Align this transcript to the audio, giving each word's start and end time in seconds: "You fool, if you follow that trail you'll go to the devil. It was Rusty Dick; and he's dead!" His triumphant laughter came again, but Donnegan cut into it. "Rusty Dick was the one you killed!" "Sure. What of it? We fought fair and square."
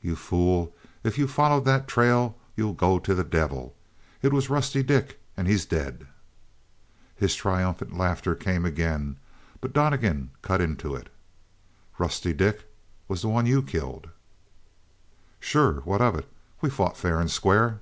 "You 0.00 0.14
fool, 0.14 0.76
if 1.02 1.18
you 1.18 1.26
follow 1.26 1.58
that 1.58 1.88
trail 1.88 2.38
you'll 2.54 2.72
go 2.72 3.00
to 3.00 3.14
the 3.16 3.24
devil. 3.24 3.74
It 4.22 4.32
was 4.32 4.48
Rusty 4.48 4.84
Dick; 4.84 5.20
and 5.36 5.48
he's 5.48 5.66
dead!" 5.66 6.06
His 7.16 7.34
triumphant 7.34 7.98
laughter 7.98 8.36
came 8.36 8.64
again, 8.64 9.16
but 9.60 9.72
Donnegan 9.72 10.30
cut 10.40 10.60
into 10.60 10.94
it. 10.94 11.08
"Rusty 11.98 12.32
Dick 12.32 12.72
was 13.08 13.22
the 13.22 13.28
one 13.28 13.46
you 13.46 13.60
killed!" 13.60 14.08
"Sure. 15.40 15.80
What 15.80 16.00
of 16.00 16.14
it? 16.14 16.32
We 16.60 16.70
fought 16.70 16.96
fair 16.96 17.18
and 17.18 17.28
square." 17.28 17.80